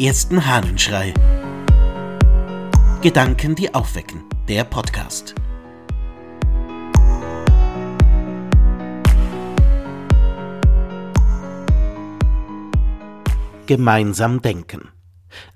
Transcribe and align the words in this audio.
ersten 0.00 0.46
Hahnenschrei. 0.46 1.12
Gedanken, 3.02 3.54
die 3.54 3.74
aufwecken. 3.74 4.24
Der 4.48 4.64
Podcast. 4.64 5.34
Gemeinsam 13.66 14.40
denken. 14.40 14.88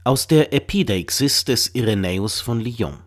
Aus 0.05 0.27
der 0.27 0.53
Epideixis 0.53 1.47
des 1.47 1.75
Irenäus 1.75 2.43
von 2.43 2.61
Lyon. 2.61 2.99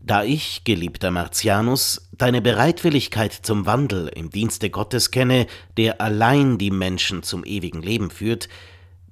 Da 0.00 0.24
ich, 0.24 0.64
geliebter 0.64 1.12
Martianus, 1.12 2.10
deine 2.10 2.42
Bereitwilligkeit 2.42 3.32
zum 3.32 3.66
Wandel 3.66 4.08
im 4.08 4.30
Dienste 4.30 4.68
Gottes 4.68 5.12
kenne, 5.12 5.46
der 5.76 6.00
allein 6.00 6.58
die 6.58 6.72
Menschen 6.72 7.22
zum 7.22 7.44
ewigen 7.44 7.82
Leben 7.82 8.10
führt, 8.10 8.48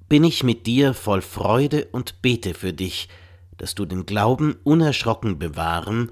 bin 0.09 0.23
ich 0.23 0.43
mit 0.43 0.67
dir 0.67 0.93
voll 0.93 1.21
Freude 1.21 1.87
und 1.91 2.21
bete 2.21 2.53
für 2.53 2.73
dich, 2.73 3.09
dass 3.57 3.75
du 3.75 3.85
den 3.85 4.05
Glauben 4.05 4.55
unerschrocken 4.63 5.39
bewahren 5.39 6.09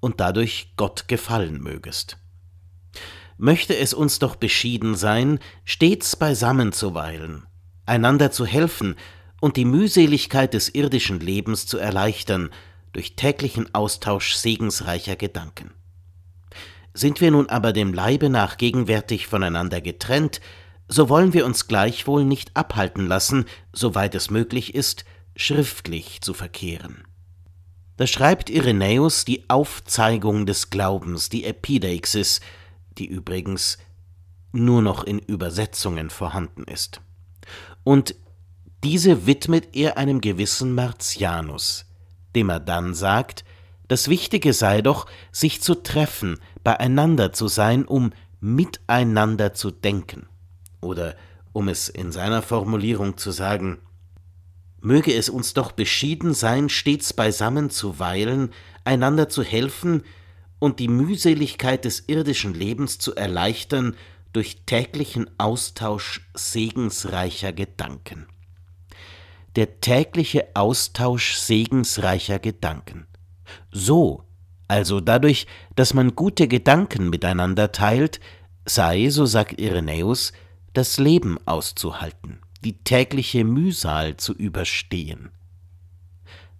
und 0.00 0.20
dadurch 0.20 0.72
Gott 0.76 1.08
gefallen 1.08 1.60
mögest. 1.62 2.18
Möchte 3.36 3.76
es 3.76 3.94
uns 3.94 4.18
doch 4.18 4.36
beschieden 4.36 4.94
sein, 4.94 5.38
stets 5.64 6.16
beisammen 6.16 6.72
zu 6.72 6.94
weilen, 6.94 7.46
einander 7.84 8.30
zu 8.30 8.46
helfen 8.46 8.96
und 9.40 9.56
die 9.56 9.64
Mühseligkeit 9.64 10.54
des 10.54 10.74
irdischen 10.74 11.20
Lebens 11.20 11.66
zu 11.66 11.78
erleichtern, 11.78 12.50
durch 12.92 13.16
täglichen 13.16 13.74
Austausch 13.74 14.34
segensreicher 14.34 15.16
Gedanken. 15.16 15.72
Sind 16.94 17.20
wir 17.20 17.32
nun 17.32 17.48
aber 17.48 17.72
dem 17.72 17.92
Leibe 17.92 18.30
nach 18.30 18.56
gegenwärtig 18.56 19.26
voneinander 19.26 19.80
getrennt, 19.80 20.40
so 20.88 21.08
wollen 21.08 21.32
wir 21.32 21.46
uns 21.46 21.66
gleichwohl 21.66 22.24
nicht 22.24 22.56
abhalten 22.56 23.06
lassen, 23.06 23.46
soweit 23.72 24.14
es 24.14 24.30
möglich 24.30 24.74
ist, 24.74 25.04
schriftlich 25.36 26.20
zu 26.20 26.34
verkehren. 26.34 27.04
Da 27.96 28.06
schreibt 28.06 28.50
Irenäus 28.50 29.24
die 29.24 29.48
Aufzeigung 29.48 30.46
des 30.46 30.70
Glaubens, 30.70 31.28
die 31.28 31.44
Epideixis, 31.44 32.40
die 32.98 33.06
übrigens 33.06 33.78
nur 34.52 34.82
noch 34.82 35.04
in 35.04 35.18
Übersetzungen 35.18 36.10
vorhanden 36.10 36.64
ist. 36.64 37.00
Und 37.84 38.14
diese 38.82 39.26
widmet 39.26 39.76
er 39.76 39.96
einem 39.96 40.20
gewissen 40.20 40.74
Martianus, 40.74 41.86
dem 42.34 42.50
er 42.50 42.60
dann 42.60 42.94
sagt, 42.94 43.44
das 43.88 44.08
Wichtige 44.08 44.52
sei 44.52 44.82
doch, 44.82 45.06
sich 45.30 45.62
zu 45.62 45.74
treffen, 45.74 46.38
beieinander 46.62 47.32
zu 47.32 47.48
sein, 47.48 47.84
um 47.84 48.12
miteinander 48.40 49.54
zu 49.54 49.70
denken. 49.70 50.26
Oder 50.84 51.16
um 51.52 51.68
es 51.68 51.88
in 51.88 52.12
seiner 52.12 52.42
Formulierung 52.42 53.16
zu 53.16 53.30
sagen, 53.30 53.78
möge 54.80 55.14
es 55.14 55.28
uns 55.28 55.54
doch 55.54 55.72
beschieden 55.72 56.34
sein, 56.34 56.68
stets 56.68 57.12
beisammen 57.12 57.70
zu 57.70 57.98
weilen, 57.98 58.52
einander 58.84 59.28
zu 59.28 59.42
helfen 59.42 60.02
und 60.58 60.78
die 60.78 60.88
Mühseligkeit 60.88 61.84
des 61.84 62.04
irdischen 62.06 62.54
Lebens 62.54 62.98
zu 62.98 63.14
erleichtern 63.14 63.96
durch 64.32 64.62
täglichen 64.66 65.28
Austausch 65.38 66.28
segensreicher 66.34 67.52
Gedanken 67.52 68.26
der 69.56 69.80
tägliche 69.80 70.48
Austausch 70.54 71.34
segensreicher 71.34 72.38
Gedanken. 72.38 73.06
So, 73.70 74.24
also 74.68 75.00
dadurch, 75.00 75.46
dass 75.76 75.94
man 75.94 76.16
gute 76.16 76.48
Gedanken 76.48 77.10
miteinander 77.10 77.72
teilt, 77.72 78.20
sei, 78.64 79.10
so 79.10 79.26
sagt 79.26 79.60
Irenäus, 79.60 80.32
das 80.74 80.98
Leben 80.98 81.38
auszuhalten, 81.46 82.40
die 82.64 82.74
tägliche 82.84 83.44
Mühsal 83.44 84.16
zu 84.16 84.34
überstehen. 84.34 85.30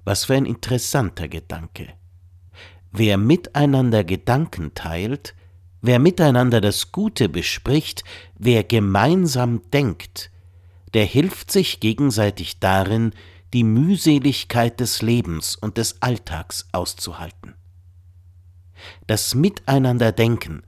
Was 0.05 0.27
für 0.27 0.35
ein 0.35 0.47
interessanter 0.47 1.29
Gedanke. 1.29 1.93
Wer 2.93 3.19
miteinander 3.19 4.05
Gedanken 4.05 4.73
teilt, 4.75 5.35
wer 5.83 5.99
miteinander 5.99 6.61
das 6.61 6.93
Gute 6.93 7.29
bespricht, 7.29 8.05
wer 8.39 8.63
gemeinsam 8.63 9.63
denkt, 9.73 10.31
der 10.95 11.05
hilft 11.05 11.51
sich 11.51 11.81
gegenseitig 11.81 12.61
darin, 12.61 13.13
die 13.53 13.65
Mühseligkeit 13.65 14.79
des 14.79 15.03
Lebens 15.03 15.57
und 15.57 15.77
des 15.77 16.01
Alltags 16.03 16.69
auszuhalten. 16.73 17.55
Das 19.07 19.35
Miteinanderdenken, 19.35 20.63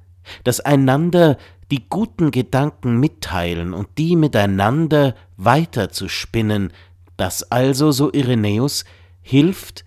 das 0.45 0.61
einander 0.61 1.37
die 1.71 1.89
guten 1.89 2.31
Gedanken 2.31 3.01
mitteilen 3.01 3.75
und 3.75 3.89
die 3.99 4.17
miteinander 4.17 5.15
weiterzuspinnen, 5.37 6.73
das 7.17 7.51
also, 7.51 7.93
so 7.93 8.13
Irenäus, 8.13 8.85
hilft, 9.23 9.85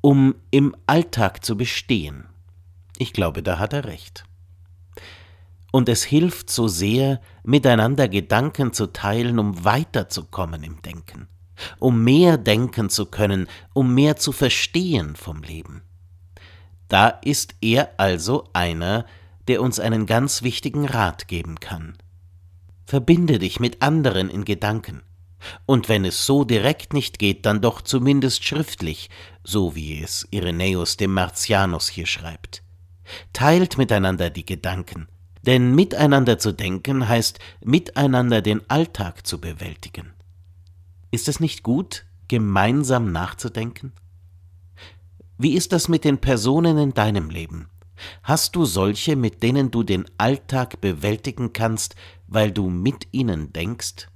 um 0.00 0.34
im 0.50 0.76
Alltag 0.86 1.44
zu 1.44 1.56
bestehen. 1.56 2.26
Ich 2.98 3.12
glaube, 3.12 3.42
da 3.42 3.58
hat 3.58 3.72
er 3.72 3.84
recht 3.84 4.24
und 5.72 5.88
es 5.88 6.04
hilft 6.04 6.50
so 6.50 6.68
sehr, 6.68 7.20
miteinander 7.42 8.06
Gedanken 8.06 8.72
zu 8.72 8.86
teilen, 8.86 9.40
um 9.40 9.64
weiterzukommen 9.64 10.62
im 10.62 10.80
Denken, 10.82 11.26
um 11.80 12.04
mehr 12.04 12.36
denken 12.36 12.90
zu 12.90 13.06
können, 13.06 13.48
um 13.72 13.92
mehr 13.92 14.16
zu 14.16 14.30
verstehen 14.30 15.16
vom 15.16 15.42
Leben. 15.42 15.82
Da 16.86 17.08
ist 17.08 17.56
er 17.60 17.94
also 17.96 18.48
einer, 18.52 19.06
der 19.48 19.62
uns 19.62 19.80
einen 19.80 20.06
ganz 20.06 20.42
wichtigen 20.42 20.86
Rat 20.86 21.28
geben 21.28 21.60
kann. 21.60 21.96
Verbinde 22.84 23.38
dich 23.38 23.60
mit 23.60 23.82
anderen 23.82 24.28
in 24.28 24.44
Gedanken, 24.44 25.02
und 25.66 25.88
wenn 25.88 26.04
es 26.04 26.26
so 26.26 26.44
direkt 26.44 26.92
nicht 26.92 27.18
geht, 27.18 27.46
dann 27.46 27.60
doch 27.60 27.80
zumindest 27.80 28.44
schriftlich, 28.44 29.10
so 29.44 29.74
wie 29.74 30.00
es 30.02 30.26
Irenäus 30.30 30.96
dem 30.96 31.12
Martianus 31.14 31.88
hier 31.88 32.06
schreibt. 32.06 32.62
Teilt 33.32 33.78
miteinander 33.78 34.30
die 34.30 34.46
Gedanken, 34.46 35.08
denn 35.42 35.74
miteinander 35.74 36.38
zu 36.38 36.52
denken 36.52 37.08
heißt 37.08 37.38
miteinander 37.64 38.42
den 38.42 38.68
Alltag 38.70 39.26
zu 39.26 39.40
bewältigen. 39.40 40.12
Ist 41.10 41.28
es 41.28 41.40
nicht 41.40 41.62
gut, 41.62 42.06
gemeinsam 42.28 43.12
nachzudenken? 43.12 43.92
Wie 45.38 45.54
ist 45.54 45.72
das 45.72 45.88
mit 45.88 46.04
den 46.04 46.18
Personen 46.18 46.78
in 46.78 46.94
deinem 46.94 47.28
Leben? 47.28 47.68
Hast 48.22 48.56
du 48.56 48.64
solche, 48.64 49.16
mit 49.16 49.42
denen 49.42 49.70
du 49.70 49.82
den 49.82 50.06
Alltag 50.18 50.80
bewältigen 50.80 51.52
kannst, 51.52 51.94
weil 52.26 52.50
du 52.50 52.68
mit 52.70 53.08
ihnen 53.12 53.52
denkst? 53.52 54.08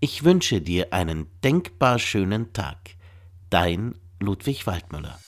Ich 0.00 0.24
wünsche 0.24 0.60
dir 0.60 0.92
einen 0.92 1.26
denkbar 1.42 1.98
schönen 1.98 2.52
Tag. 2.52 2.96
Dein 3.50 3.94
Ludwig 4.18 4.66
Waldmüller 4.66 5.18